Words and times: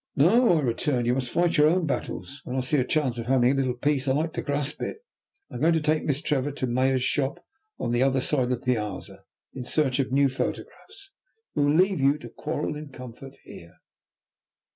"No," 0.15 0.57
I 0.57 0.61
returned; 0.61 1.05
"you 1.05 1.13
must 1.13 1.29
fight 1.29 1.57
your 1.57 1.67
own 1.67 1.85
battles. 1.85 2.41
When 2.43 2.55
I 2.55 2.61
see 2.61 2.77
a 2.79 2.83
chance 2.83 3.19
of 3.19 3.27
having 3.27 3.51
a 3.51 3.53
little 3.53 3.75
peace 3.75 4.07
I 4.07 4.13
like 4.13 4.33
to 4.33 4.41
grasp 4.41 4.81
it. 4.81 5.05
I 5.51 5.53
am 5.53 5.61
going 5.61 5.73
to 5.73 5.79
take 5.79 6.05
Miss 6.05 6.23
Trevor 6.23 6.51
to 6.53 6.65
Maya's 6.65 7.03
shop 7.03 7.45
on 7.79 7.91
the 7.91 8.01
other 8.01 8.19
side 8.19 8.45
of 8.45 8.49
the 8.49 8.57
piazza, 8.57 9.25
in 9.53 9.63
search 9.63 9.99
of 9.99 10.11
new 10.11 10.27
photographs. 10.27 11.11
We 11.53 11.65
will 11.65 11.75
leave 11.75 11.99
you 11.99 12.17
to 12.17 12.29
quarrel 12.29 12.75
in 12.75 12.89
comfort 12.89 13.35
here." 13.43 13.75